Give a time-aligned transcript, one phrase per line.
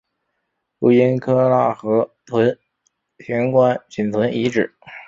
[0.79, 2.57] 如今喀喇河屯
[3.19, 4.75] 行宫仅存遗址。